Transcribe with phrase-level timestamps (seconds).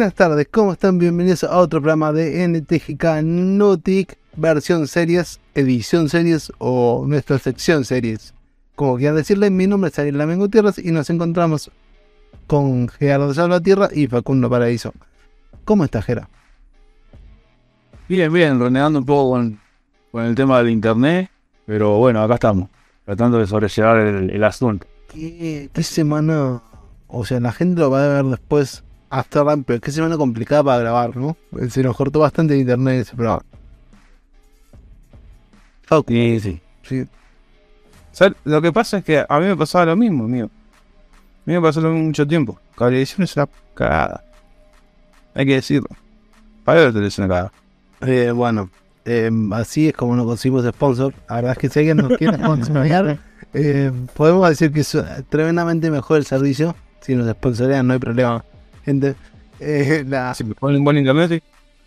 [0.00, 0.96] Buenas tardes, ¿cómo están?
[0.96, 8.32] Bienvenidos a otro programa de NTGK Nautic, versión series, edición series o nuestra sección series.
[8.76, 11.70] Como quieran decirle, mi nombre es Ariel Lamen Gutiérrez y nos encontramos
[12.46, 14.94] con Gerardo Salvatierra y Facundo Paraíso.
[15.66, 16.30] ¿Cómo estás, Gera?
[18.08, 19.60] Bien, bien, renegando un poco con,
[20.12, 21.30] con el tema del internet,
[21.66, 22.70] pero bueno, acá estamos,
[23.04, 24.86] tratando de sobrellevar el, el asunto.
[25.12, 26.62] ¿Qué, qué semana?
[27.06, 30.78] O sea, la gente lo va a ver después hasta pero qué semana complicada para
[30.78, 31.36] grabar, ¿no?
[31.68, 33.42] Se nos cortó bastante el internet ese programa.
[36.06, 36.60] Sí, sí.
[36.82, 37.06] sí.
[38.44, 40.44] Lo que pasa es que a mí me pasaba lo mismo, mío.
[40.46, 42.60] A mí me pasó lo mismo mucho tiempo.
[42.76, 44.24] Cablevisión es una cagada.
[45.34, 45.88] Hay que decirlo.
[46.64, 47.52] Para ver es una cagada.
[48.02, 48.70] Eh, bueno,
[49.04, 51.12] eh, así es como nos conseguimos sponsor.
[51.28, 53.18] La verdad es que si alguien nos quiere sponsorear,
[53.54, 54.96] eh, podemos decir que es
[55.28, 56.76] tremendamente mejor el servicio.
[57.00, 58.44] Si nos sponsorean, no hay problema,
[58.84, 59.14] gente.
[59.60, 61.42] Eh, la- Si me ponen buen internet, sí.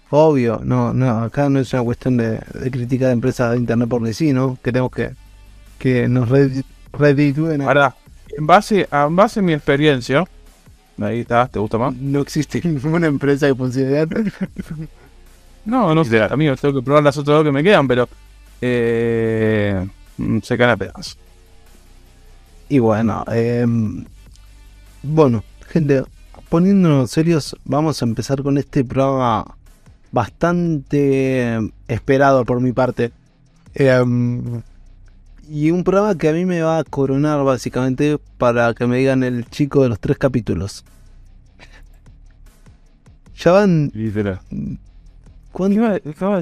[0.10, 3.90] obvio, no, no, acá no es una cuestión de, de crítica de empresas de internet
[3.90, 4.58] porque sí, ¿no?
[4.64, 5.12] Queremos que,
[5.80, 7.62] que nos redi- reditúen.
[7.62, 7.96] Ahora,
[8.38, 10.24] en base, a, en base a mi experiencia,
[11.02, 11.96] ahí está, ¿te gusta más?
[11.96, 14.06] No existe ninguna empresa que funcione.
[15.66, 18.10] No, no sé, amigos, tengo que probar las otras dos que me quedan, pero
[18.60, 21.18] eh, mm, se caen a pedazos.
[22.68, 23.66] Y bueno, eh,
[25.04, 26.04] bueno, gente,
[26.54, 29.58] poniéndonos serios, vamos a empezar con este programa
[30.12, 33.12] bastante esperado por mi parte.
[33.74, 34.00] Eh,
[35.50, 39.24] y un programa que a mí me va a coronar básicamente para que me digan
[39.24, 40.86] el chico de los tres capítulos.
[43.36, 43.92] Ya van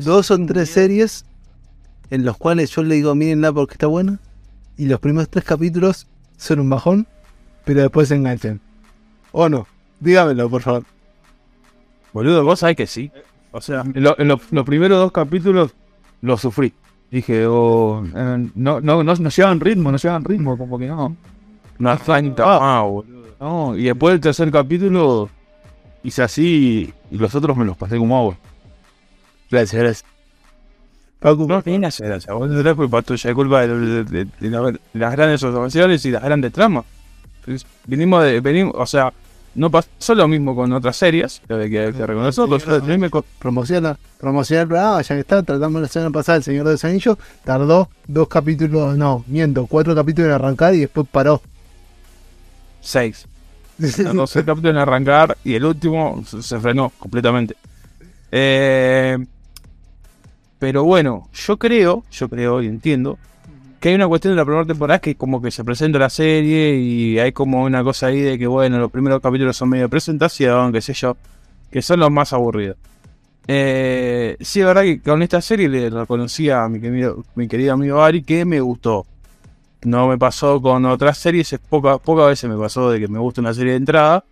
[0.03, 1.23] dos o tres series
[2.09, 4.19] en los cuales yo le digo, mírenla porque está buena.
[4.75, 7.07] Y los primeros tres capítulos son un bajón,
[7.63, 8.59] pero después se enganchan.
[9.31, 9.67] ¿O no?
[10.01, 10.83] Dígamelo, por favor.
[12.11, 13.09] Boludo, vos sabés que sí.
[13.51, 15.71] O sea, en, lo- en lo- los primeros dos capítulos
[16.21, 16.73] lo sufrí.
[17.09, 21.15] Dije, oh, eh, no, no, no, no llevan ritmo, no llevan ritmo, como que no.
[21.79, 23.21] Una faita más, boludo.
[23.39, 25.29] No, y después del tercer capítulo
[26.03, 28.37] hice así y los otros me los pasé como agua.
[29.49, 30.11] Gracias, gracias.
[31.19, 32.33] Pacu, No tiene gracia, gracia.
[32.33, 35.43] Vos no tenés culpa tuya, es culpa de, de- de- de la- de las grandes
[35.43, 36.85] asociaciones y las grandes tramas.
[37.85, 39.11] Venimos de, venimos, o sea,
[39.55, 42.57] no pasó lo mismo con otras series, que hay que, que reconocerlo.
[42.97, 46.65] Me co- promociona, promociona el programa, ya que está, tratamos la semana pasada El Señor
[46.65, 51.41] de los Anillos, tardó dos capítulos, no, miento, cuatro capítulos en arrancar y después paró.
[52.81, 53.27] seis.
[54.13, 57.55] No sé capítulos en arrancar y el último se, se frenó completamente.
[58.31, 59.17] Eh,
[60.59, 63.17] pero bueno, yo creo, yo creo y entiendo
[63.81, 66.75] que hay una cuestión de la primera temporada que como que se presenta la serie
[66.75, 69.89] y hay como una cosa ahí de que bueno, los primeros capítulos son medio de
[69.89, 71.17] presentación, qué sé yo,
[71.71, 72.77] que son los más aburridos.
[73.47, 77.73] Eh, sí, es verdad que con esta serie le reconocí a mi querido, mi querido
[77.73, 79.07] amigo Ari que me gustó.
[79.81, 83.17] No me pasó con otras series, es poca, pocas veces me pasó de que me
[83.17, 84.23] gusta una serie de entrada.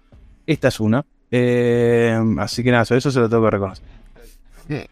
[0.46, 1.04] Esta es una.
[1.32, 3.86] Eh, así que nada, eso se lo tengo que reconocer.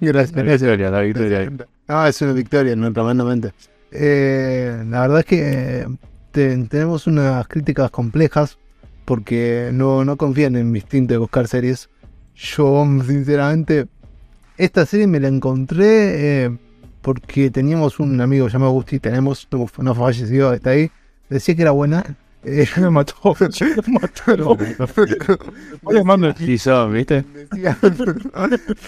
[0.00, 1.50] Gracias, la victoria.
[1.88, 3.54] No, es una victoria, no, tremendamente.
[3.92, 5.38] Eh, la verdad es que
[5.80, 5.86] eh,
[6.30, 8.58] te- tenemos unas críticas complejas
[9.04, 11.88] porque no, no confían en mi instinto de buscar series.
[12.34, 13.86] Yo, sinceramente,
[14.56, 16.58] esta serie me la encontré eh,
[17.02, 20.90] porque teníamos un amigo llamado Gusti, tenemos, no, no falleció, está ahí,
[21.28, 22.04] decía que era buena.
[22.44, 23.14] Eh, me mató,
[23.86, 24.56] me mató.
[25.90, 26.32] Les mando
[26.90, 27.24] ¿viste?
[27.50, 27.76] decía,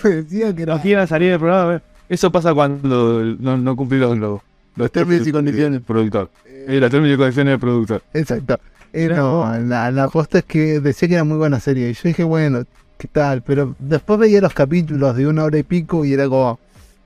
[0.03, 1.83] decía que era No quieren salir del programa, a ver.
[2.09, 4.41] Eso pasa cuando no, no cumplí los, los,
[4.77, 5.83] los términos y condiciones.
[5.83, 6.31] productor.
[6.47, 8.03] Eh, los términos y condiciones del productor.
[8.15, 8.59] Exacto.
[8.93, 11.91] Eh, no, la, la cosa es que decía que era muy buena serie.
[11.91, 12.65] Y yo dije, bueno,
[12.99, 13.43] ¿qué tal?
[13.43, 16.59] Pero después veía los capítulos de una hora y pico y era como,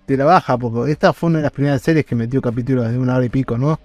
[0.04, 2.98] te la baja, porque esta fue una de las primeras series que metió capítulos de
[2.98, 3.78] una hora y pico, ¿no?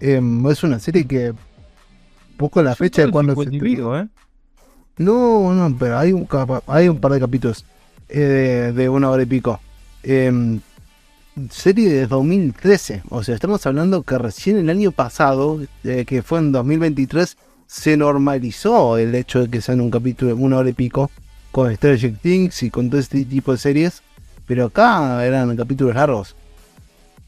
[0.00, 1.32] Em, es una serie que,
[2.36, 3.50] poco la fecha de cuando se...
[3.50, 4.08] Pico, ¿eh?
[4.98, 6.28] No, no, pero hay un,
[6.66, 7.64] hay un par de capítulos
[8.08, 9.60] eh, de, de una hora y pico.
[10.02, 10.60] Em,
[11.50, 13.02] serie de 2013.
[13.10, 17.36] O sea, estamos hablando que recién el año pasado, eh, que fue en 2023,
[17.66, 21.10] se normalizó el hecho de que sean un capítulo de una hora y pico
[21.50, 24.02] con Stranger Things y con todo este tipo de series.
[24.46, 26.34] Pero acá eran capítulos largos.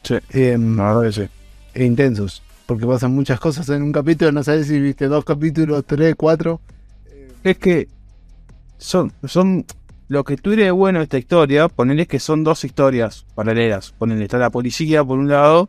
[0.03, 0.17] Sí.
[0.31, 1.29] Em, La verdad que sí.
[1.75, 2.43] e intensos.
[2.67, 4.32] Porque pasan muchas cosas en un capítulo.
[4.32, 6.61] No sabes si viste dos capítulos, tres, cuatro.
[7.44, 7.88] Es que
[8.79, 9.64] son, son
[10.08, 13.93] lo que tiene de bueno esta historia, ponerles que son dos historias paralelas.
[13.93, 15.69] Ponerle está la policía por un lado,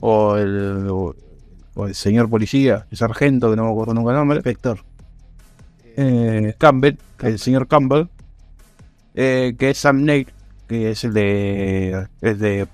[0.00, 1.14] o el, o,
[1.74, 4.80] o el señor policía, el sargento, que no me acuerdo nunca el nombre, Vector.
[5.96, 8.06] eh, Campbell, el señor Campbell,
[9.14, 10.28] eh, que es Sam Neill,
[10.68, 12.06] que es el de.
[12.20, 12.66] Es de.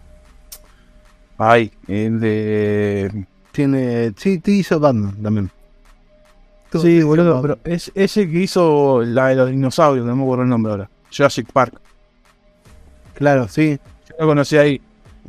[1.39, 3.27] Ay, el de.
[3.53, 4.13] Tiene.
[4.17, 5.51] Sí, te hizo Batman también.
[6.81, 10.49] Sí, boludo, pero es ese que hizo la de los dinosaurios, no me acuerdo el
[10.49, 10.91] nombre ahora.
[11.15, 11.81] Jurassic Park.
[13.15, 13.79] Claro, sí.
[14.09, 14.81] Yo lo conocí ahí.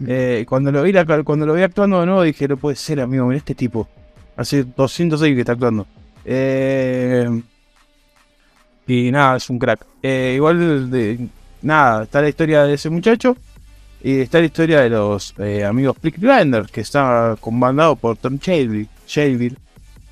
[0.07, 0.93] Eh, cuando lo vi
[1.23, 3.87] cuando lo vi actuando de nuevo dije, no puede ser, amigo, mira este tipo.
[4.35, 5.85] Hace 206 que está actuando.
[6.25, 7.41] Eh,
[8.87, 9.85] y nada, es un crack.
[10.01, 11.27] Eh, igual, de,
[11.61, 13.35] nada, está la historia de ese muchacho.
[14.01, 15.33] Y está la historia de los
[15.65, 16.19] amigos Plick
[16.71, 18.89] que está comandado por Tom Shelby,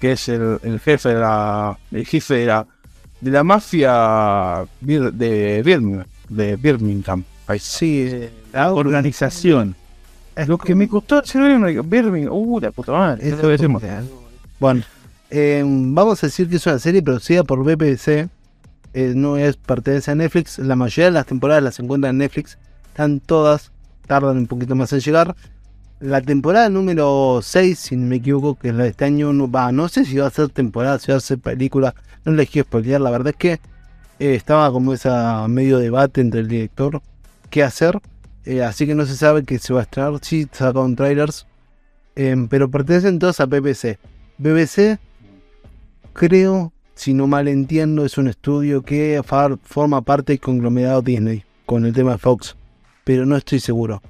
[0.01, 1.77] que es el, jefe de la.
[1.91, 2.67] el jefe de la.
[3.21, 6.05] de la mafia de Birmingham.
[6.27, 7.23] De Birmingham.
[7.59, 9.75] Sí, la organización.
[10.35, 11.41] Es lo que me costó hacer
[11.83, 12.33] Birmingham.
[12.33, 13.29] Uh, la puta madre.
[13.29, 13.83] Eso decimos.
[14.59, 14.83] Bueno,
[15.29, 18.29] eh, vamos a decir que es una serie producida por BBC
[18.93, 20.59] eh, no es pertenece a Netflix.
[20.59, 22.57] La mayoría de las temporadas las encuentran en Netflix.
[22.87, 23.71] Están todas,
[24.07, 25.35] tardan un poquito más en llegar.
[26.01, 29.49] La temporada número 6, si no me equivoco, que es la de este año, no,
[29.49, 31.93] va, no sé si va a ser temporada, si va a ser película.
[32.25, 35.09] No les quiero spoilear, la verdad es que eh, estaba como ese
[35.47, 37.03] medio debate entre el director
[37.51, 37.99] qué hacer.
[38.45, 40.13] Eh, así que no se sabe que se va a estrenar.
[40.23, 41.45] Sí, sacaron trailers.
[42.49, 43.99] pero pertenecen todos a BBC.
[44.39, 44.97] BBC,
[46.13, 49.21] creo si no mal entiendo, es un estudio que
[49.63, 52.55] forma parte del conglomerado Disney con el tema de Fox,
[53.03, 54.01] pero no estoy seguro.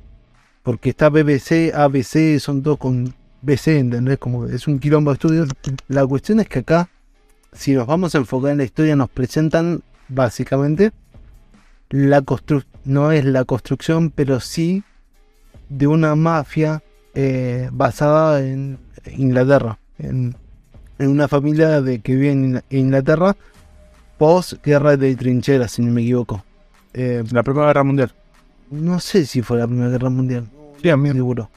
[0.64, 4.18] Porque está BBC, ABC, son todos con BC, ¿entendés?
[4.20, 5.50] Como es un quilombo de estudios.
[5.88, 6.90] La cuestión es que acá,
[7.52, 10.92] si nos vamos a enfocar en la historia, nos presentan básicamente
[11.90, 14.84] la construcción, no es la construcción, pero sí
[15.70, 16.84] de una mafia
[17.14, 18.78] eh, basada en
[19.18, 20.36] Inglaterra, en
[21.02, 23.36] en una familia de que vive en Inglaterra
[24.18, 26.44] post guerra de trincheras, si no me equivoco.
[26.94, 28.14] Eh, la Primera Guerra Mundial.
[28.72, 30.48] No sé si fue la Primera Guerra Mundial.
[30.82, 31.12] Sí, a mí.
[31.12, 31.50] Seguro.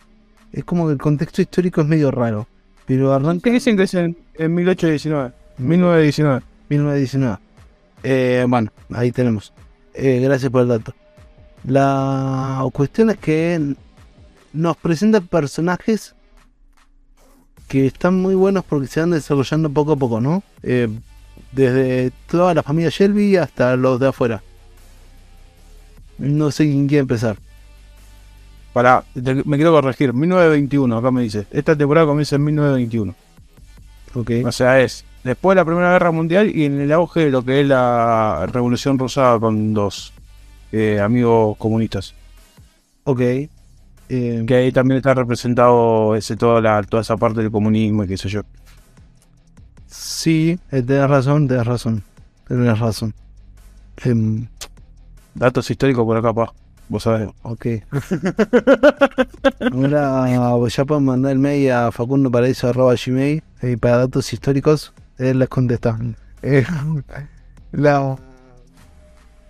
[0.52, 2.46] Es como que el contexto histórico es medio raro.
[2.86, 3.44] Pero arranca.
[3.44, 5.32] ¿Qué dicen que es en, 1819?
[5.58, 6.42] 1919.
[6.68, 7.38] 1919.
[8.02, 9.52] Eh, bueno, ahí tenemos.
[9.94, 10.92] Eh, gracias por el dato.
[11.64, 13.74] La cuestión es que
[14.52, 16.14] nos presenta personajes
[17.68, 20.42] que están muy buenos porque se van desarrollando poco a poco, ¿no?
[20.62, 20.88] Eh,
[21.52, 24.42] desde toda la familia Shelby hasta los de afuera.
[26.18, 27.36] No sé quién quiere empezar.
[28.72, 31.46] Para, me quiero corregir, 1921, acá me dice.
[31.52, 33.14] Esta temporada comienza en 1921.
[34.14, 34.30] Ok.
[34.44, 37.44] O sea, es después de la Primera Guerra Mundial y en el auge de lo
[37.44, 40.12] que es la Revolución Rosada con dos
[40.72, 42.14] eh, amigos comunistas.
[43.04, 43.20] Ok.
[43.20, 48.08] Eh, que ahí también está representado ese, toda, la, toda esa parte del comunismo y
[48.08, 48.42] qué sé yo.
[49.86, 52.02] Sí, eh, tenés razón, tenés razón.
[52.46, 53.14] Tenés razón.
[54.04, 54.46] Em,
[55.34, 56.52] datos históricos por acá, pa.
[56.88, 57.30] Vos sabés.
[57.42, 57.66] Ok.
[59.72, 65.48] Ahora ya pueden mandar el mail a facundoparaíso.gmail y eh, para datos históricos él les
[65.48, 65.98] contesta.
[67.72, 68.16] la,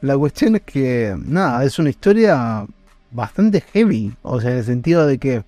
[0.00, 2.66] la cuestión es que, nada, es una historia
[3.10, 4.14] bastante heavy.
[4.22, 5.44] O sea, en el sentido de que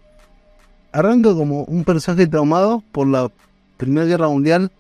[0.93, 3.31] arranca como un personaje traumado por la
[3.77, 4.73] Primera Guerra Mundial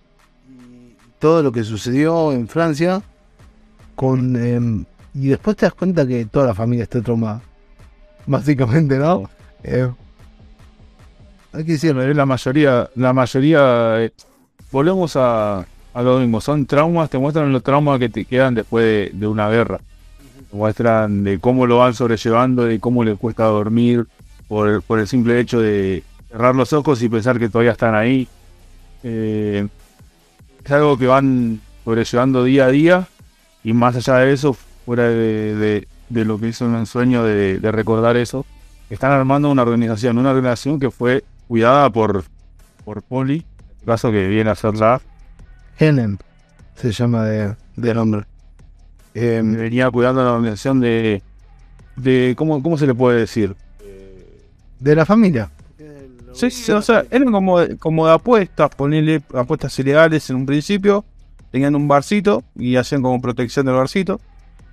[0.48, 3.02] y todo lo que sucedió en Francia.
[3.94, 4.84] Con, em,
[5.16, 7.40] y después te das cuenta que toda la familia está traumada.
[8.26, 9.28] Básicamente, ¿no?
[9.62, 9.88] Eh,
[11.52, 14.12] hay que decirlo, eh, la mayoría, la mayoría, eh,
[14.70, 19.10] volvemos a, a lo mismo, son traumas, te muestran los traumas que te quedan después
[19.18, 19.80] de una guerra
[20.52, 24.06] muestran de cómo lo van sobrellevando, de cómo les cuesta dormir
[24.48, 27.94] por el, por el simple hecho de cerrar los ojos y pensar que todavía están
[27.94, 28.26] ahí.
[29.02, 29.66] Eh,
[30.64, 33.08] es algo que van sobrellevando día a día
[33.62, 38.46] y más allá de eso, fuera de, lo que hizo un sueño de, recordar eso,
[38.88, 42.24] están armando una organización, una organización que fue cuidada por,
[42.84, 45.00] por Poli, en este caso que viene a ser la...
[45.78, 46.18] Helen
[46.76, 48.26] se llama de, de nombre
[49.18, 51.22] eh, venía cuidando la organización de,
[51.96, 53.56] de ¿cómo, ¿cómo se le puede decir?
[54.78, 55.50] De la familia.
[56.34, 61.02] Sí, sí, o sea, eran como, como de apuestas, ponerle apuestas ilegales en un principio,
[61.50, 64.20] tenían un barcito y hacían como protección del barcito.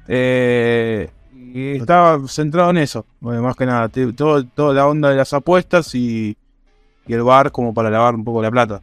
[0.08, 5.34] Eh, y estaba centrado en eso, más que nada, todo, toda la onda de las
[5.34, 6.36] apuestas y,
[7.08, 8.82] el bar como para lavar un poco la plata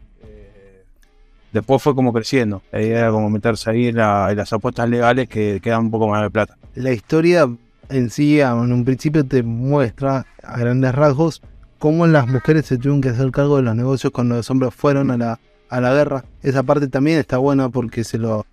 [1.53, 2.63] después fue como creciendo.
[2.73, 6.23] La idea era como meterse ahí en, las apuestas legales que quedan un poco más
[6.23, 6.57] de plata.
[6.75, 7.49] La historia
[7.89, 11.43] en sí, en un principio, te muestra a grandes rasgos
[11.79, 15.11] cómo las mujeres se tuvieron que hacer cargo de los negocios cuando los hombres fueron
[15.11, 16.25] a la, a la guerra.
[16.43, 18.47] Esa parte también está buena porque se lo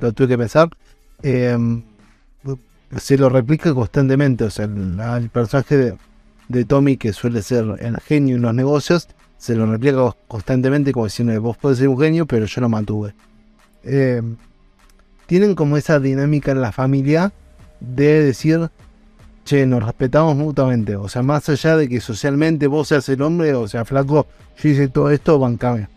[0.00, 0.70] lo tuve que pensar,
[1.22, 1.56] eh,
[2.96, 4.44] se lo replica constantemente.
[4.44, 5.96] O sea, el, personaje
[6.48, 11.06] de, Tommy, que suele ser el genio en los negocios, se lo replica constantemente como
[11.06, 13.14] diciendo, vos podés ser un genio, pero yo lo mantuve.
[13.82, 14.22] Eh,
[15.26, 17.32] tienen como esa dinámica en la familia
[17.80, 18.70] de decir,
[19.46, 20.96] che, nos respetamos mutuamente.
[20.96, 24.26] O sea, más allá de que socialmente vos seas el hombre, o sea, flaco,
[24.58, 25.88] yo hice todo esto, bancame.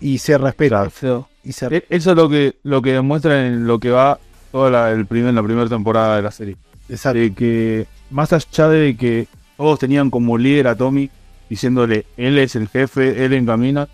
[0.00, 0.88] Y se respeta.
[0.88, 1.28] Claro.
[1.42, 1.66] Y se...
[1.66, 4.20] E-, eso es lo que, lo que demuestra en lo que va
[4.52, 6.56] toda la, el primer, la primera temporada de la serie.
[6.88, 7.18] Exacto.
[7.18, 9.26] De que más allá de que
[9.56, 11.10] todos tenían como líder a Tommy,
[11.48, 13.88] diciéndole, él es el jefe, él encamina,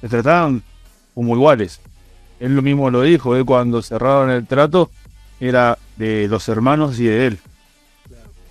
[0.00, 0.62] se trataban
[1.14, 1.80] como iguales.
[2.40, 4.90] Él lo mismo lo dijo, él cuando cerraron el trato
[5.38, 7.38] era de los hermanos y de él.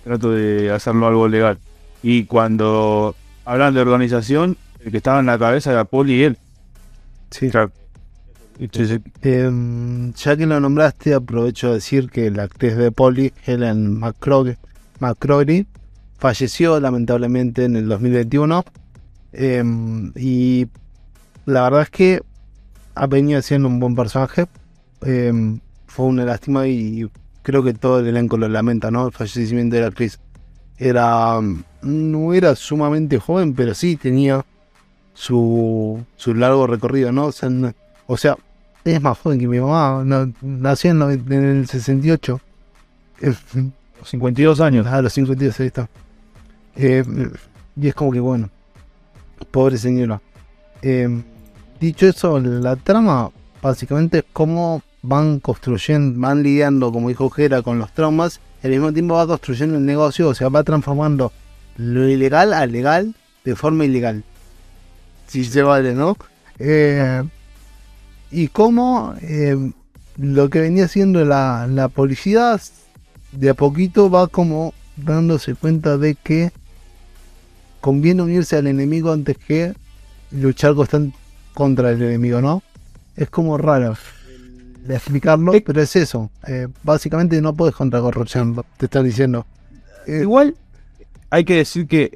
[0.04, 1.58] Trato de hacerlo algo legal.
[2.02, 6.38] Y cuando hablan de organización, el que estaba en la cabeza era Paul y él.
[7.30, 7.50] Sí.
[7.50, 7.70] Claro.
[9.22, 15.66] Eh, ya que lo nombraste, aprovecho de decir que la actriz de Polly, Helen McCrory,
[16.18, 18.64] falleció lamentablemente en el 2021.
[19.32, 19.64] Eh,
[20.16, 20.68] y
[21.46, 22.22] la verdad es que
[22.94, 24.46] ha venido siendo un buen personaje.
[25.04, 27.10] Eh, fue una lástima y
[27.42, 29.06] creo que todo el elenco lo lamenta, ¿no?
[29.06, 30.18] El fallecimiento de la actriz.
[30.78, 31.40] Era.
[31.82, 34.44] No era sumamente joven, pero sí tenía
[35.14, 37.26] su, su largo recorrido, ¿no?
[37.26, 37.72] O sea, no,
[38.06, 38.36] o sea,
[38.84, 40.04] es más joven que mi mamá.
[40.40, 42.40] nació en, el 68.
[43.20, 43.38] Los
[44.08, 44.86] 52 años.
[44.86, 45.88] Ah, los 52, ahí está.
[46.76, 47.04] Eh,
[47.76, 48.50] y es como que bueno.
[49.50, 50.20] Pobre señora.
[50.82, 51.22] Eh,
[51.80, 53.30] dicho eso, la trama
[53.60, 58.40] básicamente es cómo van construyendo, van lidiando, como dijo Jera, con los traumas.
[58.62, 61.32] Y al mismo tiempo va construyendo el negocio, o sea, va transformando
[61.76, 64.24] lo ilegal a legal de forma ilegal.
[65.26, 66.16] Si se vale, ¿no?
[66.58, 67.22] Eh,
[68.30, 69.72] y cómo eh,
[70.16, 72.58] lo que venía siendo la, la policía
[73.32, 76.52] de a poquito va como dándose cuenta de que
[77.80, 79.74] conviene unirse al enemigo antes que
[80.30, 80.74] luchar
[81.54, 82.62] contra el enemigo, ¿no?
[83.16, 83.96] Es como raro
[84.86, 86.30] de explicarlo, pero es eso.
[86.46, 89.46] Eh, básicamente no puedes contra corrupción, te están diciendo.
[90.06, 90.54] Eh, Igual
[91.30, 92.10] hay que decir que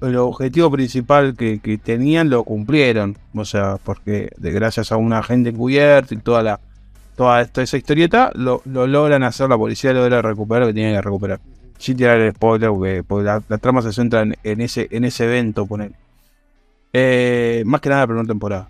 [0.00, 3.18] el, objetivo principal que, tenían lo cumplieron.
[3.34, 6.60] O sea, porque de, gracias a un agente encubierto y toda la
[7.14, 11.40] toda esa historieta, lo, logran hacer, la policía logra recuperar lo que tienen que recuperar.
[11.78, 12.70] Sin tirar el spoiler,
[13.06, 15.92] porque, la, trama se centra en, ese, en ese evento, poner.
[16.92, 18.68] Eh, más que nada la primera temporada.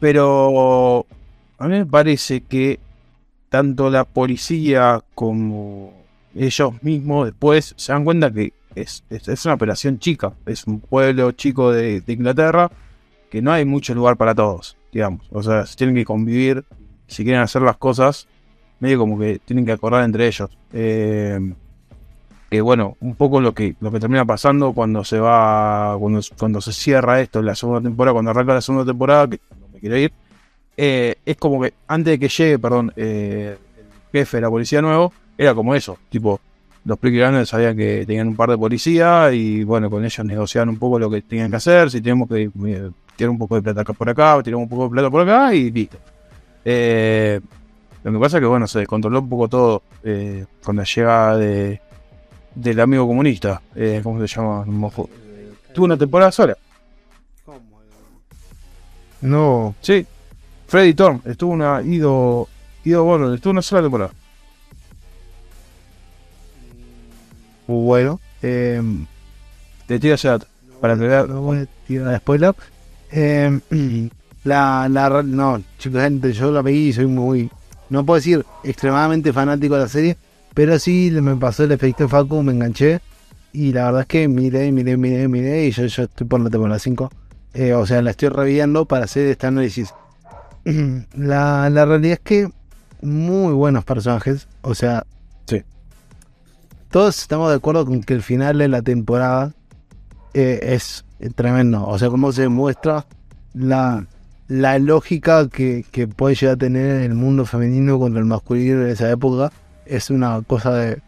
[0.00, 1.06] Pero
[1.58, 2.78] a mí me parece que
[3.48, 5.92] tanto la policía como
[6.34, 11.32] ellos mismos después se dan cuenta que es, es, una operación chica, es un pueblo
[11.32, 12.70] chico de, Inglaterra
[13.30, 15.26] que no hay mucho lugar para todos, digamos.
[15.32, 16.64] O sea, si tienen que convivir,
[17.08, 18.28] si quieren hacer las cosas,
[18.80, 20.48] medio como que tienen que acordar entre ellos.
[20.72, 21.38] Eh,
[22.48, 26.60] que bueno, un poco lo que, lo que termina pasando cuando se va, cuando, cuando
[26.60, 29.80] se cierra esto en la segunda temporada, cuando arranca la segunda temporada, que no me
[29.80, 30.12] quiero ir,
[30.78, 34.80] eh, es como que antes de que llegue, perdón, eh, el jefe de la policía
[34.80, 36.40] nuevo, era como eso, tipo,
[36.84, 40.78] los Peaky sabían que tenían un par de policías y bueno, con ellos negociaban un
[40.78, 43.92] poco lo que tenían que hacer, si tenemos que eh, tirar un poco de plata
[43.92, 45.98] por acá, tirar un poco de plata por acá y listo.
[46.64, 47.40] Eh,
[48.04, 51.36] lo que pasa es que bueno, se descontroló un poco todo eh, con la llegada
[51.36, 51.80] de,
[52.54, 53.60] del amigo comunista,
[54.02, 54.64] ¿cómo se llama?
[55.74, 56.56] Tuvo una temporada sola.
[59.20, 59.74] No.
[59.80, 60.06] Sí,
[60.68, 62.46] Freddy Thorne estuvo una ido
[62.84, 64.12] ido bueno, estuvo una sola temporada.
[67.66, 68.80] Bueno, eh,
[69.86, 70.38] te tiro ya
[70.80, 71.26] para veas.
[71.26, 72.54] No voy a tirar spoiler.
[73.10, 73.60] Eh,
[74.44, 77.50] la, la, no, chicos, gente, yo la vi y soy muy,
[77.88, 80.16] no puedo decir extremadamente fanático de la serie,
[80.52, 83.00] pero sí me pasó el efecto Facu, me enganché.
[83.54, 86.50] Y la verdad es que miré, miré, miré, miré, y yo, yo estoy por la
[86.50, 87.10] temporada 5.
[87.54, 89.94] Eh, o sea, la estoy reviendo para hacer este análisis.
[91.14, 92.48] La, la realidad es que
[93.02, 94.48] muy buenos personajes.
[94.62, 95.04] O sea,
[95.46, 95.62] sí
[96.90, 99.52] todos estamos de acuerdo con que el final de la temporada
[100.34, 101.86] eh, es tremendo.
[101.86, 103.06] O sea, cómo se muestra
[103.54, 104.06] la,
[104.48, 105.84] la lógica que,
[106.16, 109.52] puede llegar a tener el mundo femenino contra el masculino en esa época.
[109.84, 111.02] Es una cosa de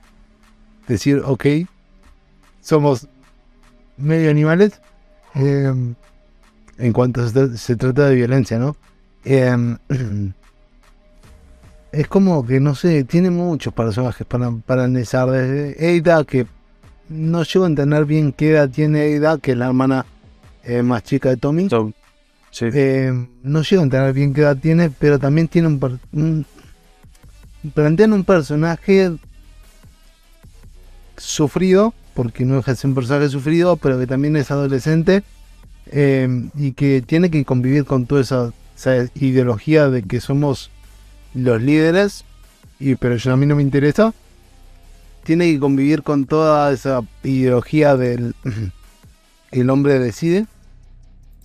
[0.86, 1.46] decir, ok,
[2.60, 3.08] somos
[3.96, 4.80] medio animales.
[5.34, 5.72] Eh,
[6.78, 8.76] en cuanto se, trata de violencia, ¿no?
[9.24, 9.76] Eh,
[11.92, 15.28] es como que no sé, tiene muchos personajes para, para analizar.
[15.30, 16.46] Desde Eida, que
[17.08, 20.06] no llego a entender bien qué edad tiene Eida, que es la hermana
[20.64, 21.68] eh, más chica de Tommy.
[22.52, 22.64] Sí.
[22.72, 23.12] Eh,
[23.42, 26.44] no llego a entender bien qué edad tiene, pero también tiene un, per- un-
[27.74, 29.12] plantean un personaje
[31.16, 35.22] sufrido, porque no deja de ser un personaje sufrido, pero que también es adolescente
[35.86, 40.70] eh, y que tiene que convivir con toda esa, esa ideología de que somos
[41.34, 42.24] los líderes,
[42.78, 44.14] y pero yo a mí no me interesa.
[45.24, 48.34] Tiene que convivir con toda esa ideología del
[49.50, 50.46] el hombre decide.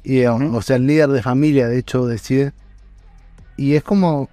[0.03, 0.29] Y, eh.
[0.29, 2.53] O sea, el líder de familia, de hecho, decide.
[3.57, 4.29] Y es como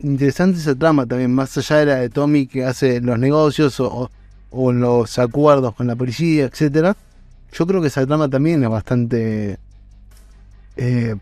[0.00, 4.10] interesante esa trama también, más allá de la de Tommy que hace los negocios o
[4.50, 6.96] los acuerdos con la policía, etcétera.
[7.52, 9.58] Yo creo que esa trama también es bastante
[10.76, 11.16] eh,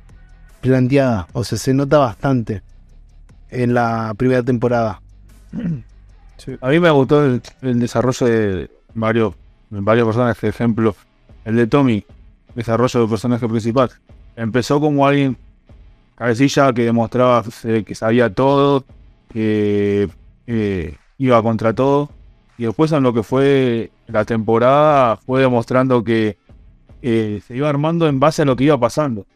[0.66, 2.62] planteada, o sea, se nota bastante
[3.50, 5.00] en la primera temporada.
[6.60, 7.40] A mí me gustó el,
[7.80, 9.34] desarrollo de varios,
[9.70, 10.38] personajes.
[10.38, 10.94] Por ejemplo,
[11.44, 12.04] el de Tommy,
[12.54, 13.90] desarrollo del personaje principal.
[14.36, 15.36] Empezó como alguien
[16.14, 18.84] cabecilla que demostraba que sabía todo,
[19.32, 20.08] que
[20.46, 22.10] eh, iba contra todo.
[22.58, 26.36] Y después en lo que fue la temporada fue demostrando que
[27.02, 29.26] eh, se iba armando en base a lo que iba pasando.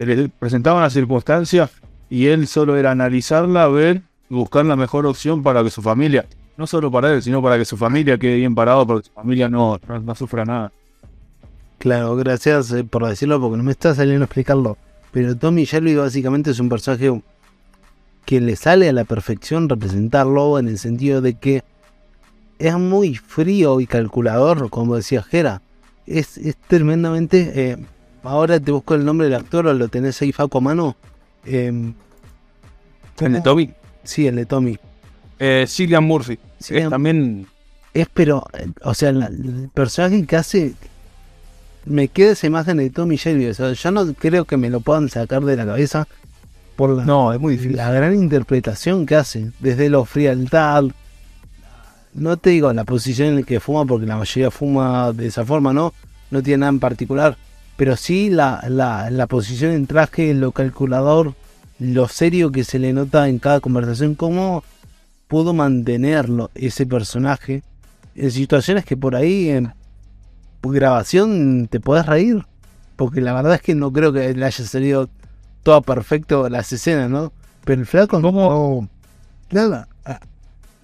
[0.00, 1.70] Le presentaban las circunstancias
[2.08, 6.24] y él solo era analizarla, ver buscar la mejor opción para que su familia,
[6.56, 9.12] no solo para él, sino para que su familia quede bien parado, para que su
[9.12, 10.72] familia no, no, no sufra nada.
[11.76, 14.78] Claro, gracias eh, por decirlo porque no me está saliendo a explicarlo.
[15.12, 17.20] Pero Tommy Shelby básicamente es un personaje
[18.24, 21.62] que le sale a la perfección representarlo en el sentido de que
[22.58, 25.60] es muy frío y calculador, como decía Jera.
[26.06, 27.52] Es, es tremendamente...
[27.54, 27.76] eh,
[28.22, 30.96] ahora te busco el nombre del actor o lo tenés ahí Faco a mano.
[31.44, 31.94] Em,
[33.20, 33.70] El de Toby,
[34.04, 34.78] sí, el de Tommy.
[35.38, 37.46] eh, Cillian Murphy, Cillian- es también
[37.92, 40.74] Es pero, eh, o sea, la- el personaje que hace...
[41.86, 43.46] Me queda esa imagen de Tommy Shelby.
[43.46, 46.06] O sea, yo no creo que me lo puedan sacar de la cabeza
[46.76, 47.76] por la, No, es muy difícil.
[47.76, 49.50] la gran interpretación que hace.
[49.60, 50.84] Desde lo frialdad.
[52.12, 55.44] No te digo la posición en la que fuma, porque la mayoría fuma de esa
[55.44, 55.92] forma, ¿no?
[56.30, 57.36] No tiene nada en particular.
[57.80, 61.32] Pero sí la, la, la posición en traje, lo calculador,
[61.78, 64.14] lo serio que se le nota en cada conversación.
[64.16, 64.62] Cómo
[65.28, 67.62] pudo mantenerlo ese personaje
[68.14, 69.72] en situaciones que por ahí en
[70.62, 72.44] grabación te podés reír.
[72.96, 75.08] Porque la verdad es que no creo que le haya salido
[75.62, 77.32] todo perfecto las escenas, ¿no?
[77.64, 78.86] Pero el flaco ¿Cómo?
[79.50, 79.88] no- Nada.
[80.04, 80.20] Ah,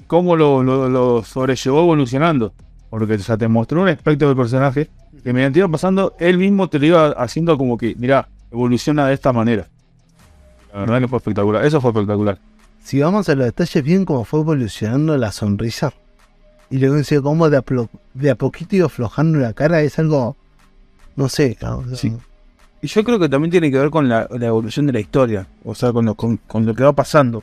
[0.06, 2.54] cómo lo, lo, lo sobrellevó evolucionando.
[2.88, 4.88] Porque o sea, te mostró un aspecto del personaje
[5.26, 9.14] que mediante iba pasando, él mismo te lo iba haciendo como que, mira, evoluciona de
[9.14, 9.66] esta manera.
[10.72, 12.38] La verdad que fue espectacular, eso fue espectacular.
[12.84, 15.92] Si vamos a los detalles bien cómo fue evolucionando la sonrisa.
[16.70, 17.64] Y luego decía cómo de a,
[18.14, 20.36] de a poquito iba aflojando la cara es algo...
[21.16, 21.58] No sé.
[21.60, 21.82] ¿no?
[21.96, 22.16] Sí.
[22.80, 25.48] Y yo creo que también tiene que ver con la, la evolución de la historia,
[25.64, 27.42] o sea, con lo, con, con lo que va pasando.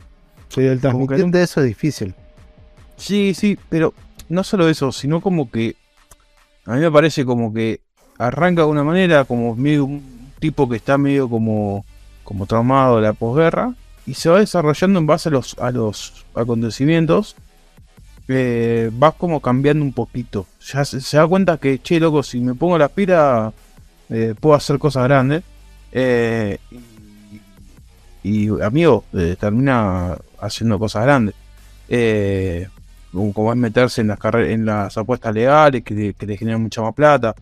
[0.54, 2.14] Pero el Como transmitir de eso es difícil.
[2.96, 3.92] Sí, sí, pero
[4.30, 5.76] no solo eso, sino como que
[6.66, 7.80] a mí me parece como que
[8.18, 11.84] arranca de una manera, como medio un tipo que está medio como,
[12.22, 13.74] como traumado de la posguerra,
[14.06, 17.36] y se va desarrollando en base a los, acontecimientos,
[18.28, 20.46] eh, va como cambiando un poquito.
[20.60, 23.52] Ya se, da cuenta que, che, loco, si me pongo la pira,
[24.10, 25.42] eh, puedo hacer cosas grandes.
[25.92, 26.58] Eh,
[28.22, 31.34] y, amigo, eh, termina haciendo cosas grandes.
[33.32, 36.62] Como, es meterse en las carreras, en las apuestas legales que, le- que le generan
[36.62, 37.34] mucha más plata.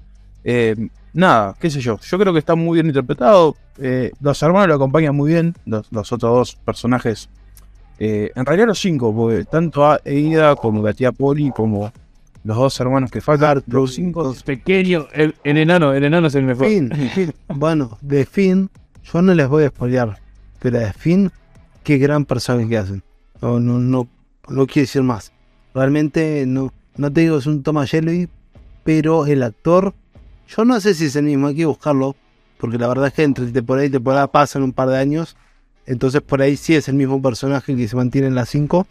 [0.45, 0.77] Eh,
[1.13, 1.99] nada, qué sé yo.
[2.01, 3.57] Yo creo que está muy bien interpretado.
[3.79, 5.55] Eh, los hermanos lo acompañan muy bien.
[5.67, 7.29] Los, los otros dos personajes.
[7.99, 11.93] eh, en realidad los cinco, porque tanto a Eida como la tía Poli, como
[12.45, 13.63] los dos hermanos que faltan.
[13.69, 15.07] Los cinco pequeños.
[15.13, 16.67] El, el enano, el enano es el mejor.
[16.67, 17.33] Finn, Finn.
[17.49, 18.69] Bueno, de Finn,
[19.05, 20.19] yo no les voy a spoilear.
[20.59, 21.31] Pero de Finn,
[21.85, 23.03] qué gran personaje que hacen.
[23.41, 24.09] No, no, no,
[24.49, 25.33] no quiero decir más.
[25.75, 28.29] Realmente no, no te digo es un Thomas Shelby,
[28.85, 29.95] pero el actor,
[30.49, 32.17] yo no sé si es el mismo, hay que buscarlo,
[32.59, 35.37] porque la verdad es que entre temporada y temporada pasan un par de años,
[35.87, 38.87] entonces por ahí sí es el mismo personaje que se mantiene en las 5.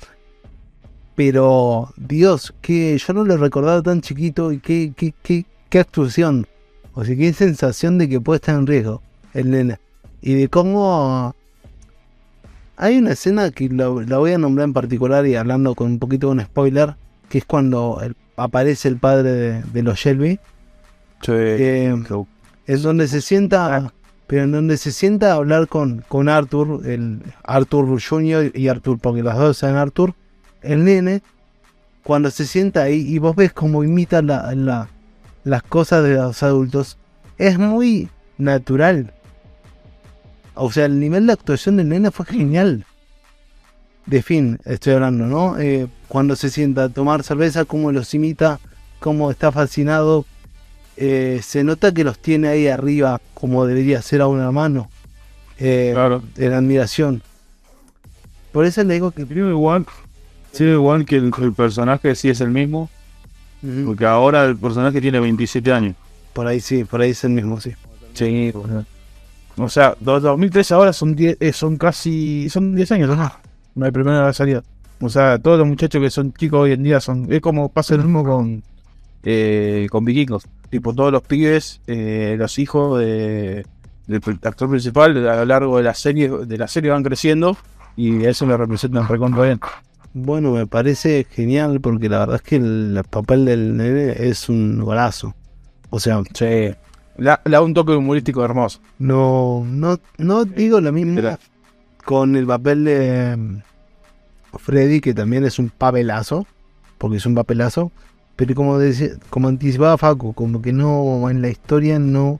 [1.16, 6.48] Pero, Dios, que yo no lo recordaba tan chiquito y qué, qué, qué, qué actuación.
[6.94, 9.02] O sea, qué sensación de que puede estar en riesgo
[9.34, 9.80] el nene.
[10.22, 11.36] Y de cómo...
[12.82, 16.00] Hay una escena que lo- la voy a nombrar en particular y hablando con un
[16.00, 16.96] poquito de un spoiler,
[17.30, 20.40] que es cuando el- aparece el padre de, de los Shelby.
[21.60, 21.94] Eh,
[22.66, 23.94] es donde se sienta,
[24.26, 28.52] pero en donde se sienta a hablar con, con Arthur, el Arthur Jr.
[28.56, 30.16] y Arthur, porque los dos son Arthur,
[30.64, 31.22] el nene,
[32.02, 34.88] cuando se sienta ahí y vos ves cómo imita la, la-
[35.44, 36.98] las cosas de los adultos,
[37.38, 39.14] es muy natural.
[40.56, 42.86] O sea, el nivel de actuación del nene fue genial.
[44.06, 45.60] De fin, estoy hablando, ¿no?
[45.60, 48.60] Eh, cuando se sienta a tomar cerveza, cómo los imita,
[49.00, 50.26] cómo está fascinado.
[50.98, 54.90] Eh, se nota que los tiene ahí arriba, como debería ser a una mano.
[55.58, 56.24] Eh, Claro.
[56.38, 57.22] En admiración.
[58.52, 59.26] Por eso le digo que.
[59.26, 59.86] Creo igual,
[60.52, 62.90] sí, igual que el, el personaje sí es el mismo,
[63.86, 65.96] porque ahora el personaje tiene 27 años.
[66.34, 67.72] Por ahí sí, por ahí es el mismo, sí.
[68.14, 68.52] Sí,
[69.64, 73.32] O sea, dos- 2003 ahora son 10, eh, son casi, son 10 años, ¿no?
[73.76, 74.64] No hay primera salida.
[75.00, 77.96] O sea, todos los muchachos que son chicos hoy en día son, es como pasa
[77.96, 78.64] lo mismo con,
[79.24, 80.44] eh, con vikingos.
[80.70, 83.66] Tipo, todos los pibes, eh, los hijos de,
[84.08, 87.58] del actor principal a lo largo de la serie, de la serie van creciendo
[87.96, 89.60] y eso lo representan recontra bien.
[90.14, 94.80] Bueno, me parece genial porque la verdad es que el papel del nene es un
[94.84, 95.34] golazo.
[95.90, 96.74] O sea, Sí.
[97.18, 98.80] Le da- un toque humorístico hermoso.
[99.00, 101.20] no, no, no digo lo mismo
[102.06, 103.58] con el papel de mm,
[104.58, 106.48] Freddy, que también es un papelazo,
[106.98, 107.92] porque es un papelazo,
[108.36, 112.40] pero como decía, como anticipaba Facu, como que no, en la historia no,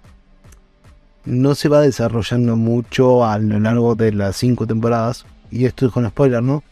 [1.26, 5.92] no se va desarrollando mucho a lo largo de las cinco temporadas, y esto es
[5.92, 6.64] con spoiler, ¿no?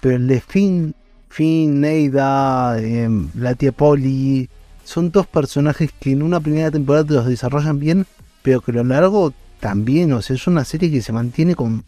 [0.00, 0.94] Pero el de Finn,
[1.30, 4.48] Finn, Neida, em, la tía Polly,
[4.86, 8.06] son dos personajes que en una primera temporada te los desarrollan bien,
[8.42, 11.84] pero que a lo largo también, o sea, es una serie que se mantiene con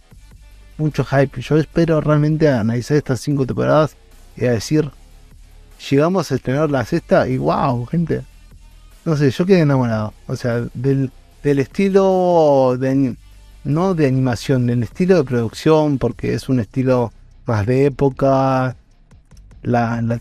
[0.76, 1.40] mucho hype.
[1.40, 3.96] Yo espero realmente analizar estas cinco temporadas
[4.36, 4.90] y a decir,
[5.88, 8.22] llegamos a estrenar la sexta y wow, gente.
[9.04, 10.12] No sé, yo quedé enamorado.
[10.26, 11.10] O sea, del,
[11.44, 13.14] del estilo de
[13.62, 17.12] no de animación, del estilo de producción, porque es un estilo
[17.46, 18.74] más de época.
[19.62, 20.20] La-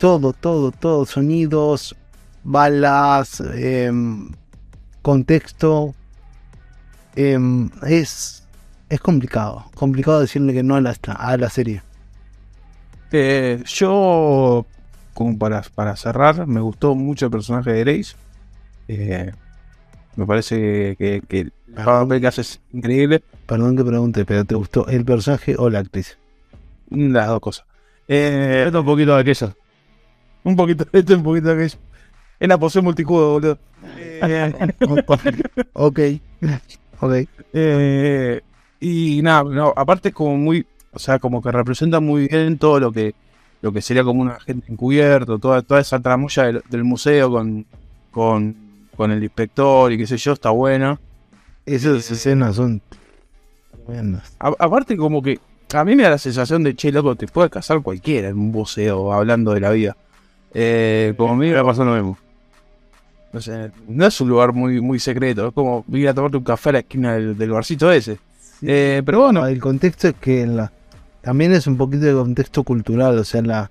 [0.00, 1.94] todo, todo, todo, sonidos,
[2.42, 4.30] balas, em,
[5.02, 5.94] contexto.
[7.16, 8.46] em, es,
[8.88, 11.82] es complicado, complicado decirle que no a la, a la serie.
[13.12, 14.64] Eh, yo,
[15.14, 18.16] como para, para cerrar, me gustó mucho el personaje de Grace.
[18.88, 19.32] Eh,
[20.16, 23.22] me parece que, que el papel que hace es increíble.
[23.46, 26.18] Perdón que pregunte, pero ¿te gustó el personaje o la actriz?
[26.88, 27.66] Las dos cosas.
[28.08, 29.54] Eh, esto un poquito de aquello.
[30.44, 31.78] Un poquito de esto, un poquito de aquello.
[32.38, 33.58] Es la posee multijuego, boludo.
[33.96, 34.52] Eh,
[35.74, 36.00] ok,
[37.00, 37.14] ok.
[37.52, 38.40] Eh,
[38.80, 42.80] y nada, no, aparte es como muy, o sea, como que representa muy bien todo
[42.80, 43.14] lo que,
[43.60, 47.66] lo que sería como un agente encubierto, toda, toda esa tramoya del, del museo con,
[48.10, 48.56] con,
[48.96, 50.98] con el inspector y qué sé yo, está buena.
[51.66, 52.80] Esas escenas son
[53.86, 54.34] tremendas.
[54.40, 55.38] A- aparte como que
[55.74, 58.50] a mí me da la sensación de, che, loco, te puede casar cualquiera en un
[58.50, 59.96] museo hablando de la vida.
[60.54, 62.18] Eh, como a mí me pasó lo mismo.
[63.32, 66.44] O sea, no es un lugar muy, muy secreto, es como ir a tomarte un
[66.44, 68.18] café a la esquina del, del barcito ese.
[68.62, 70.72] Eh, pero bueno, El contexto es que la,
[71.22, 73.70] también es un poquito de contexto cultural, o sea, la,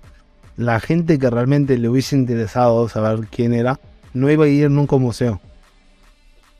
[0.56, 3.78] la gente que realmente le hubiese interesado saber quién era,
[4.14, 5.40] no iba a ir nunca a un museo.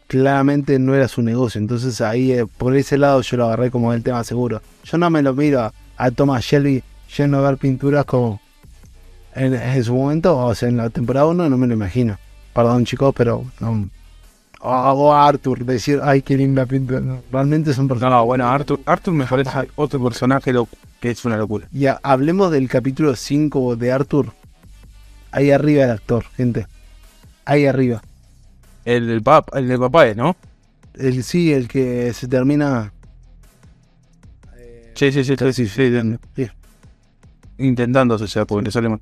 [0.06, 3.92] Claramente no era su negocio, entonces ahí eh, por ese lado yo lo agarré como
[3.94, 4.60] el tema seguro.
[4.84, 6.82] Yo no me lo miro a, a Thomas Shelby
[7.16, 8.40] yendo a ver pinturas como
[9.34, 12.18] en, en su momento, o sea, en la temporada 1 no me lo imagino.
[12.54, 13.88] Perdón chicos, pero no.
[14.62, 17.00] O Arthur, decir, ay, qué linda pintura.
[17.00, 18.12] No, realmente son No, personas.
[18.12, 20.68] no, bueno, Arthur, Arthur me parece otro personaje lo,
[21.00, 21.66] que es una locura.
[21.72, 24.32] Y ha- hablemos del capítulo 5 de Arthur.
[25.32, 26.66] Ahí arriba el actor, gente.
[27.46, 28.02] Ahí arriba.
[28.84, 30.36] El del pap, el del papá, es, ¿no?
[30.94, 32.92] El sí, el que se termina.
[34.94, 36.18] Sí, sí, sí, sí, sí, sí, sí.
[36.36, 36.50] Sí,
[37.58, 39.00] Intentando sea, porque le sale mal.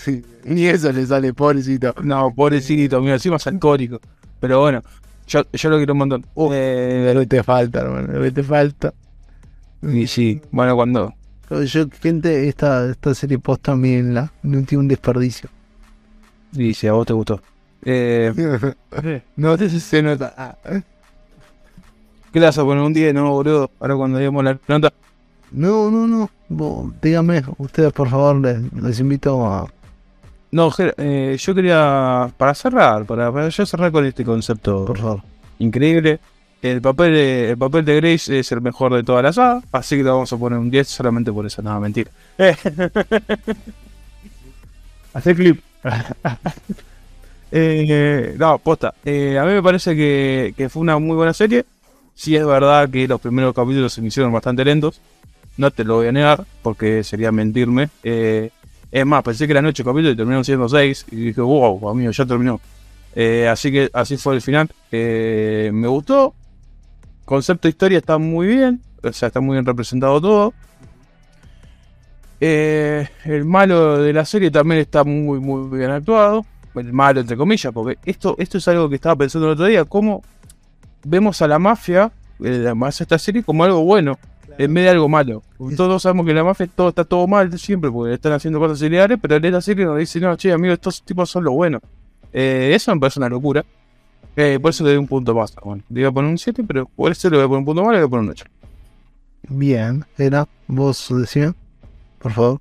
[0.00, 0.24] Sí.
[0.44, 1.94] Ni eso le sale, pobrecito.
[2.02, 4.00] No, pobrecito, mira, encima es alcohólico.
[4.40, 4.82] Pero bueno,
[5.26, 6.26] yo, yo lo quiero un montón.
[6.52, 8.32] Eh, Pero te falta, hermano.
[8.32, 8.92] Te falta.
[9.82, 11.14] y sí, bueno, cuando.
[11.50, 15.50] Yo, gente, esta, esta serie post también la, no tiene un desperdicio.
[16.52, 17.40] Y si a vos te gustó.
[17.84, 18.32] Eh,
[19.36, 20.34] no si se nota.
[20.36, 20.82] Ah, ¿eh?
[22.32, 23.70] ¿Qué le vas a poner un 10, no, boludo?
[23.80, 24.92] Ahora cuando digamos la nota.
[25.50, 26.30] No, no, no.
[26.48, 29.68] Vos, díganme, ustedes por favor, les, les invito a.
[30.52, 35.22] No, eh, yo quería, para cerrar, para, para yo cerrar con este concepto Por favor.
[35.58, 36.18] increíble.
[36.62, 39.96] El papel, de, el papel de Grace es el mejor de toda la saga, así
[39.96, 41.62] que le vamos a poner un 10 solamente por eso.
[41.62, 42.10] Nada, mentira.
[45.14, 45.60] Hacer clip.
[47.52, 48.94] Eh, no, posta.
[49.04, 51.64] Eh, a mí me parece que, que fue una muy buena serie.
[52.14, 55.00] Sí es verdad que los primeros capítulos se me hicieron bastante lentos.
[55.56, 57.88] No te lo voy a negar, porque sería mentirme.
[58.04, 58.50] Eh,
[58.92, 61.06] es más, pensé que eran 8 capítulos y terminaron siendo 6.
[61.12, 62.60] Y dije, wow, amigo, ya terminó.
[63.14, 64.68] Eh, así que así fue el final.
[64.90, 66.34] Eh, me gustó.
[67.24, 70.54] concepto de historia está muy bien, o sea, está muy bien representado todo.
[72.40, 76.44] Eh, el malo de la serie también está muy, muy bien actuado.
[76.74, 79.84] El malo, entre comillas, porque esto, esto es algo que estaba pensando el otro día,
[79.84, 80.22] cómo
[81.04, 84.18] vemos a la mafia, además esta serie, como algo bueno,
[84.64, 85.42] en vez de algo malo.
[85.74, 88.78] Todos sabemos que en la mafia todo está todo mal siempre, porque están haciendo cosas
[88.78, 91.80] similares, pero en esta serie nos dice, no, che, amigo, estos tipos son lo bueno.
[92.30, 93.64] Eh, eso me parece una locura.
[94.36, 95.54] Eh, por eso le doy un punto más.
[95.64, 97.64] Bueno, le iba a poner un 7, pero por eso le voy a poner un
[97.64, 98.44] punto más, le voy a poner un 8.
[99.48, 101.54] Bien, era, vos decías,
[102.18, 102.60] por favor.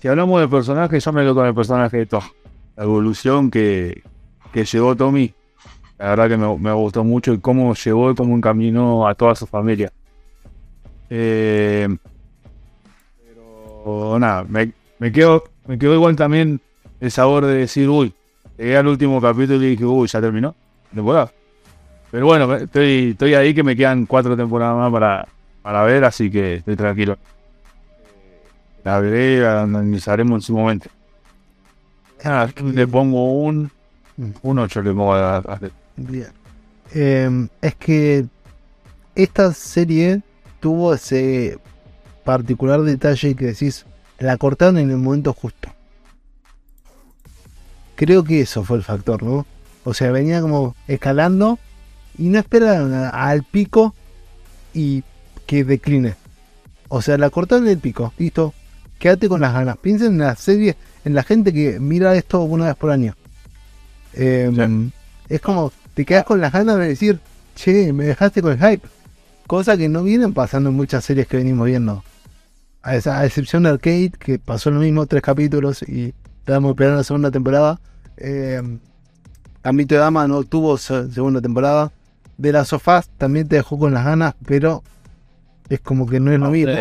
[0.00, 2.24] Si hablamos de personajes, yo me quedo con el personaje de Tom.
[2.74, 4.02] La evolución que,
[4.52, 5.32] que llevó Tommy,
[6.02, 9.36] la verdad que me, me gustó mucho y cómo llevó y cómo encaminó a toda
[9.36, 9.92] su familia.
[11.08, 11.86] Eh,
[13.24, 16.60] pero nada, me, me quedo, me quedó igual también
[17.00, 18.12] el sabor de decir, uy,
[18.58, 20.56] llegué al último capítulo y dije, uy, ya terminó.
[20.90, 21.32] la temporada.
[22.10, 25.28] Pero bueno, estoy, estoy ahí que me quedan cuatro temporadas más para,
[25.62, 27.16] para ver, así que estoy tranquilo.
[28.82, 30.90] La veré, la analizaremos en su momento.
[32.24, 33.70] Ah, le pongo un,
[34.42, 35.60] un 8, le pongo a, a-
[36.94, 38.26] Eh, es que
[39.14, 40.22] esta serie
[40.60, 41.58] tuvo ese
[42.24, 43.84] particular detalle que decís,
[44.18, 45.68] la cortaron en el momento justo.
[47.96, 49.46] Creo que eso fue el factor, ¿no?
[49.84, 51.58] O sea, venía como escalando
[52.18, 53.94] y no esperaron a- al pico
[54.74, 55.02] y
[55.46, 56.14] que decline.
[56.88, 58.54] O sea, la cortaron en el pico, listo.
[58.98, 59.76] Quédate con las ganas.
[59.78, 63.14] Piensen en la serie, en la gente que mira esto una vez por año.
[64.14, 64.92] Eh, Sí.
[65.28, 67.20] Es como, te quedas con las ganas de decir,
[67.54, 68.86] che, me dejaste con el hype.
[69.46, 72.02] Cosa que no vienen pasando en muchas series que venimos viendo.
[72.82, 76.98] A, esa, a excepción de Arcade, que pasó lo mismo, tres capítulos y estábamos esperando
[76.98, 77.78] la segunda temporada.
[78.16, 78.60] Eh,
[79.62, 81.92] Ámbito de Dama no tuvo se- segunda temporada.
[82.38, 84.82] De las sofás también te dejó con las ganas, pero
[85.68, 86.72] es como que no es lo mismo.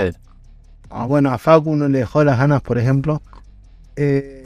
[0.89, 3.21] Ah, bueno, a Facu no le dejó las ganas, por ejemplo.
[3.95, 4.40] Eh,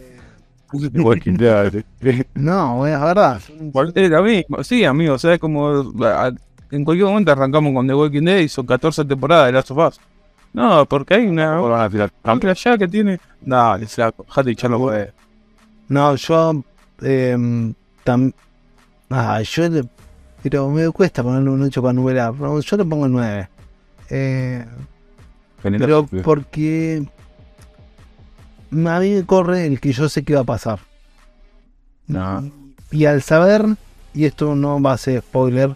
[1.37, 1.83] Dead.
[2.33, 3.41] no, es verdad.
[3.95, 5.93] Es lo mismo, sí, amigo, o sea, es como.
[6.71, 9.77] En cualquier momento arrancamos con The Walking Dead y son 14 temporadas de Last of
[9.87, 9.99] Us.
[10.53, 11.55] No, porque hay una.
[11.55, 11.87] Ahora
[12.23, 12.55] van a tirar.
[12.57, 13.19] Ya que tiene.
[13.41, 15.13] Dale, flaco, echar los huevos.
[15.87, 16.63] No, yo
[17.01, 17.35] eh,
[18.03, 18.33] tam-
[19.09, 19.85] ah, yo le,
[20.41, 22.33] pero me cuesta ponerle un 8 para numerar.
[22.33, 23.49] pero Yo le pongo el 9.
[24.09, 24.65] Eh,
[25.61, 27.03] pero porque
[28.71, 30.79] a mí me corre el que yo sé que va a pasar.
[32.07, 32.49] No.
[32.91, 33.65] Y al saber,
[34.13, 35.75] y esto no va a ser spoiler,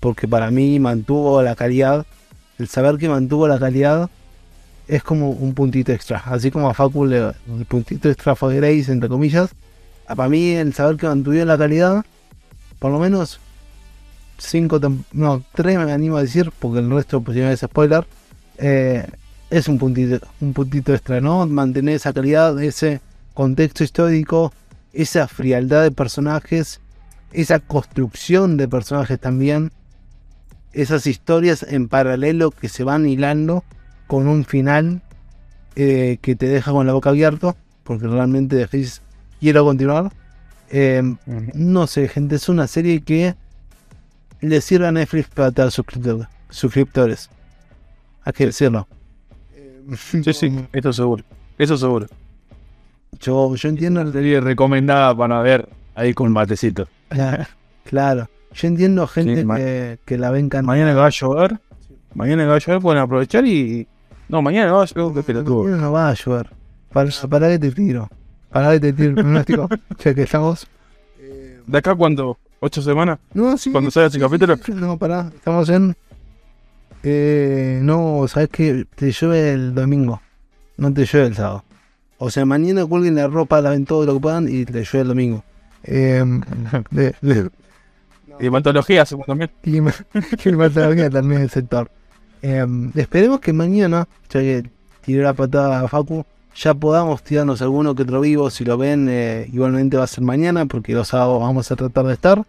[0.00, 2.06] porque para mí mantuvo la calidad,
[2.58, 4.10] el saber que mantuvo la calidad
[4.88, 6.22] es como un puntito extra.
[6.26, 7.18] Así como a Facu le-
[7.58, 9.50] el puntito extra fue Grace, entre comillas.
[10.06, 12.04] Para mí el saber que mantuvieron la calidad,
[12.78, 13.38] por lo menos
[14.38, 14.80] 5,
[15.12, 18.06] no, 3 me animo a decir, porque el resto pues ya es spoiler,
[18.58, 19.06] eh,
[19.50, 21.46] es un puntito, un puntito extra, ¿no?
[21.46, 23.00] Mantener esa calidad, ese
[23.34, 24.52] contexto histórico,
[24.92, 26.80] esa frialdad de personajes,
[27.32, 29.70] esa construcción de personajes también,
[30.72, 33.64] esas historias en paralelo que se van hilando
[34.06, 35.02] con un final
[35.76, 39.02] eh, que te deja con la boca abierta, porque realmente decís,
[39.40, 40.12] quiero continuar.
[40.70, 41.02] Eh,
[41.54, 43.34] no sé, gente, es una serie que
[44.40, 46.28] le sirve a Netflix para tener suscriptores.
[46.50, 47.30] suscriptores.
[48.24, 48.86] Hay que decirlo.
[49.96, 51.24] Sí, sí, esto seguro.
[51.58, 52.06] Eso seguro.
[53.20, 56.88] Yo, yo entiendo el Serie recomendada para ver ahí con matecito.
[57.08, 57.44] Claro,
[57.84, 58.28] claro.
[58.54, 60.66] Yo entiendo gente Sí, que, que la ven cantar.
[60.66, 61.58] Mañana que va a llover.
[62.14, 63.86] Mañana que va a llover pueden aprovechar y.
[64.28, 65.14] No, mañana va a llover.
[65.14, 65.64] qué pelotudo.
[65.64, 66.50] Mañana no va a llover.
[66.92, 68.08] Para, para que te tiro.
[68.50, 69.68] Para que te tiro el pronóstico.
[69.98, 70.66] che, que estamos.
[71.66, 72.38] ¿De acá cuánto?
[72.60, 73.18] ¿Ocho semanas?
[73.34, 73.70] No, sí.
[73.70, 74.56] ¿Cuándo salga ese capítulo?
[74.56, 75.30] sí, No, pará.
[75.34, 75.96] Estamos en.
[77.02, 80.20] Eh, no, sabes que te llueve el domingo.
[80.76, 81.64] No te llueve el sábado.
[82.18, 85.08] O sea, mañana cuelguen la ropa, laven todo lo que puedan y te llueve el
[85.08, 85.44] domingo.
[85.84, 86.24] Eh,
[86.90, 87.50] de- de-
[88.40, 89.50] Y hematología hacemos también.
[89.62, 89.94] clima-
[90.42, 91.90] climatología también del sector.
[92.42, 94.68] Eh, esperemos que mañana, ya que
[95.04, 98.50] tiré la patada a Facu, ya podamos tirarnos alguno que otro vivo.
[98.50, 102.06] Si lo ven, eh, igualmente va a ser mañana, porque los sábados vamos a tratar
[102.06, 102.44] de estar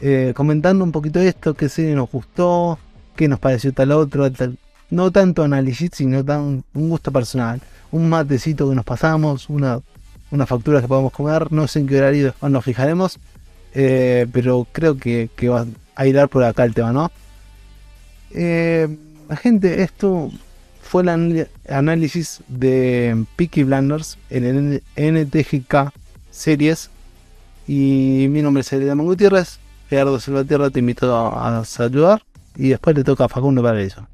[0.00, 2.76] eh, comentando un poquito esto, qué serie nos gustó,
[3.16, 4.30] qué nos pareció tal otro.
[4.32, 4.58] tal-
[4.92, 7.60] no tanto análisis, sino tan un gusto personal.
[7.90, 9.80] Un matecito que nos pasamos, una,
[10.30, 11.50] una factura que podamos comer.
[11.50, 13.18] No sé en qué horario nos fijaremos.
[13.74, 17.10] Eh, pero creo que, va a ir por acá el tema, ¿no?
[18.32, 18.86] Eh,
[19.40, 20.30] gente, esto
[20.82, 25.90] fue el análisis de Peaky Blinders en el NTGK
[26.30, 26.90] Series.
[27.66, 29.58] Y mi nombre es Elian Gutiérrez.
[29.88, 32.22] Gerardo Salvatierra te invito a saludar
[32.56, 34.06] y después le toca a Facundo para eso.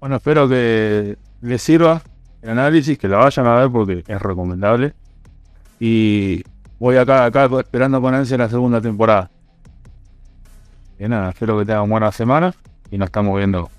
[0.00, 2.02] Bueno, espero que les sirva
[2.42, 4.94] el análisis, que la vayan a ver porque es recomendable.
[5.78, 6.42] Y
[6.78, 9.30] voy acá, acá esperando con ansia la segunda temporada.
[10.98, 12.54] Y nada, espero que tengan buena semana
[12.90, 13.70] y nos estamos viendo.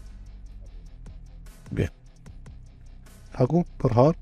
[3.32, 4.16] Facu, por favor.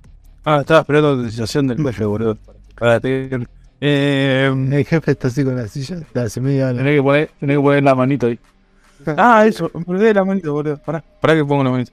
[0.46, 2.38] Ah, estaba esperando la decisión del jefe, boludo.
[2.78, 5.98] Para Eh, El jefe está así con la silla.
[6.78, 8.40] Tenés que poner, tenés que poner la manito ahí.
[9.18, 10.78] Ah, eso, me olvidé de la manito, boludo.
[10.78, 11.92] Pará, pará que pongo la manito.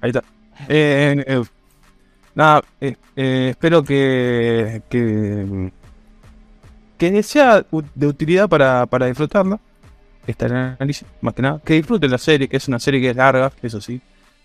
[0.00, 0.22] Ahí está.
[0.68, 1.42] Eh, eh,
[2.34, 5.70] nada, eh, eh, espero que, que,
[6.98, 9.58] que sea de utilidad para, para disfrutarla.
[10.26, 11.60] Este análisis, más que nada.
[11.64, 14.00] Que disfruten la serie, que es una serie que es larga, eso sí.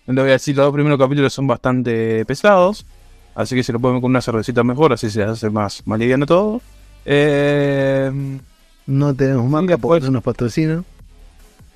[0.06, 2.86] No voy a decir, los dos primeros capítulos son bastante pesados.
[3.34, 6.24] Así que se lo pueden con una cervecita mejor, así se hace más, más liviano
[6.24, 6.62] todo.
[7.04, 8.10] Eh,
[8.86, 10.82] No tenemos después- porque eso nos patrocina.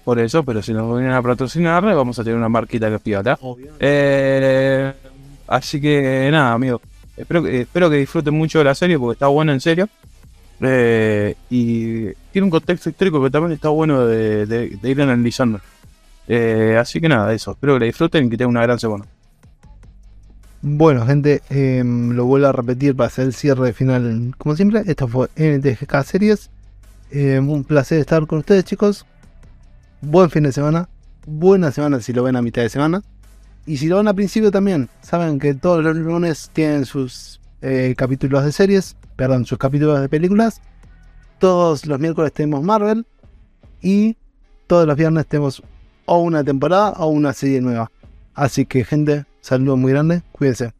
[0.05, 3.01] Por eso, pero si nos vienen a patrocinar, vamos a tener una marquita que es
[3.01, 3.39] piola.
[3.79, 4.93] Eh,
[5.47, 6.81] así que nada, amigo.
[7.17, 9.89] Espero, que- espero que disfruten mucho de la serie porque está buena en serio.
[10.63, 15.61] Eh, y tiene un contexto histórico que también está bueno de, de- de ir analizando.
[16.29, 17.53] Eh, así que nada, eso.
[17.53, 19.05] Espero que la disfruten y que tengan una gran semana.
[20.63, 24.35] Bueno, gente, em, lo vuelvo a repetir para hacer el cierre final.
[24.37, 26.51] Como siempre, esto fue NTGK Series.
[27.11, 29.07] Em, un placer estar con ustedes, chicos.
[30.03, 30.89] Buen fin de semana.
[31.27, 33.03] Buena semana si lo ven a mitad de semana.
[33.67, 34.89] Y si lo ven a principio también.
[35.03, 38.97] Saben que todos los lunes tienen sus eh, capítulos de series.
[39.17, 40.63] Perdón, sus capítulos de películas.
[41.39, 43.07] Todos los miércoles tenemos Marvel.
[43.83, 44.17] Y
[44.67, 45.63] todos los viernes tenemos
[46.07, 47.93] o una temporada o una serie nueva.
[48.35, 50.23] Así que, gente, saludos muy grandes.
[50.33, 50.73] Cuídense.